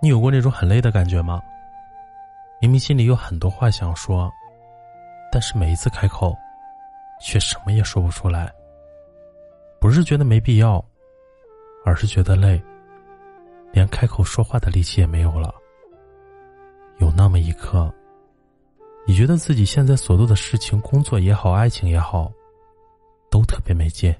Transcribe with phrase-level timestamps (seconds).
[0.00, 1.42] 你有过那种很累的感觉吗？
[2.60, 4.32] 明明心里有很多话想说，
[5.30, 6.34] 但是每一次开口，
[7.20, 8.52] 却什么也说不出来。
[9.78, 10.82] 不是觉得没必要，
[11.84, 12.60] 而是觉得累，
[13.72, 15.54] 连开口说话的力气也没有了。
[16.98, 17.92] 有那么一刻，
[19.06, 22.32] 你觉得自己现在所做的事情，工作也好，爱情也好，
[23.30, 24.14] 都特别没劲。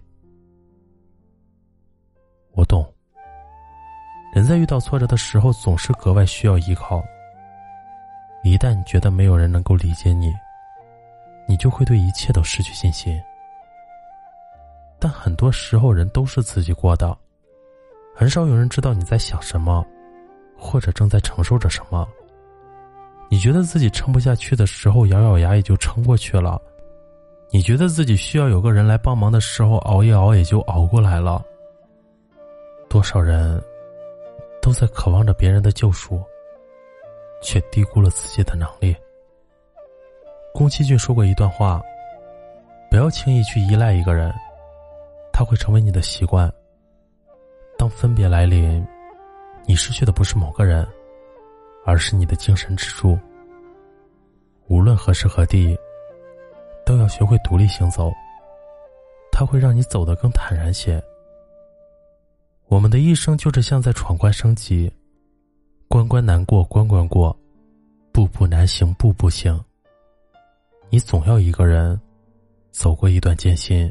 [4.37, 7.03] 人在遇到挫折的时候，总是格外需要依靠。
[8.45, 10.31] 一旦你觉得没有人能够理解你，
[11.49, 13.19] 你就会对一切都失去信心。
[14.99, 17.17] 但很多时候，人都是自己过的，
[18.15, 19.83] 很少有人知道你在想什么，
[20.55, 22.07] 或者正在承受着什么。
[23.31, 26.61] 你觉得自己撑不下去的时候，咬咬牙也就撑过去了；
[27.51, 31.43] 你觉得自己需要有个人来帮忙的时候，熬一熬也就熬过来了。
[32.91, 33.59] 多少人？
[34.67, 36.21] 都在渴望着别人的救赎，
[37.41, 38.97] 却低估了自己的能力。
[40.53, 41.81] 宫崎骏说过一段话
[42.91, 44.35] ：“不要轻易去依赖一个人，
[45.33, 46.53] 他会成为你的习惯。
[47.79, 48.85] 当分别来临，
[49.67, 50.85] 你失去的不是某个人，
[51.85, 53.17] 而是你的精神支柱。
[54.67, 55.79] 无论何时何地，
[56.85, 58.13] 都要学会独立行走。
[59.31, 61.01] 它会让你走得更坦然些。”
[62.69, 64.93] 我们的一生就是像在闯关升级，
[65.89, 67.37] 关关难过关关过，
[68.13, 69.59] 步步难行步步行。
[70.91, 71.99] 你总要一个人
[72.73, 73.91] 走过一段艰辛，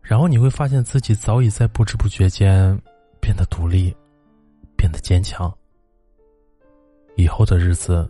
[0.00, 2.80] 然后你会发现自己早已在不知不觉间
[3.20, 3.94] 变得独立，
[4.76, 5.52] 变得坚强。
[7.16, 8.08] 以后的日子，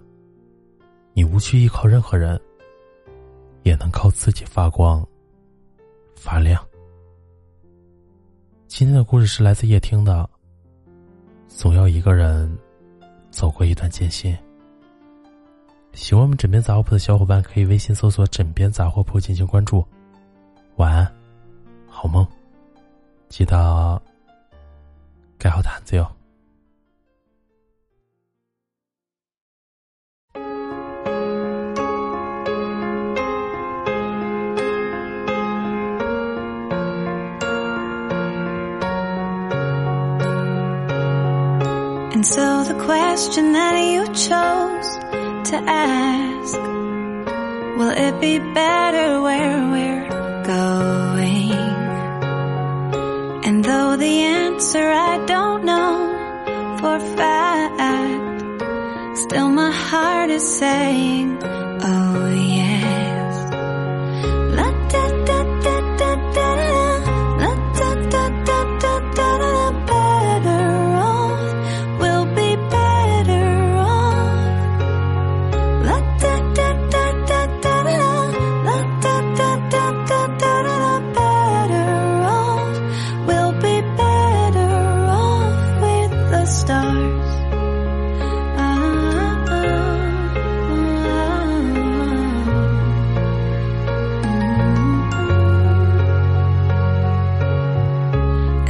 [1.15, 2.39] 你无需依靠任何人，
[3.63, 5.07] 也能靠自己发光
[6.17, 6.63] 发亮。
[8.69, 10.29] 今天的故事是来自夜听的。
[11.49, 12.59] 总要一个人
[13.31, 14.37] 走过一段艰辛。
[15.95, 19.85] 喜欢我们枕边杂货铺的小伙伴，可以微信搜索“枕边杂货铺”进行关注。
[20.77, 21.11] 晚安，
[21.87, 22.27] 好梦，
[23.29, 24.03] 记得
[25.39, 26.16] 盖好毯子哟。
[42.35, 44.89] So the question that you chose
[45.51, 46.59] to ask
[47.79, 50.09] Will it be better where we're
[50.43, 51.53] going?
[53.47, 58.37] And though the answer I don't know for fact
[59.19, 62.66] Still my heart is saying, oh yeah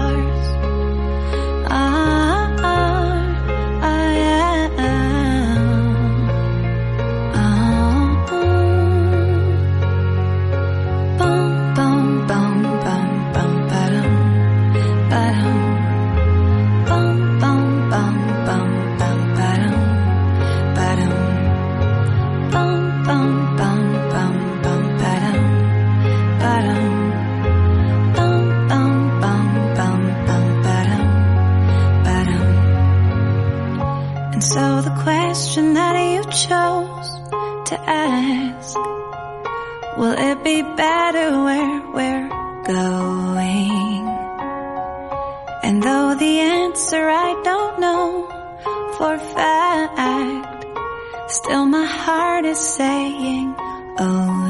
[0.00, 0.46] stars.
[1.70, 1.99] I
[35.98, 37.10] you chose
[37.70, 38.76] to ask
[39.98, 42.28] Will it be better where we're
[42.64, 44.06] going?
[45.62, 48.28] And though the answer I don't know
[48.96, 50.66] for fact,
[51.30, 53.54] still my heart is saying,
[53.98, 54.46] oh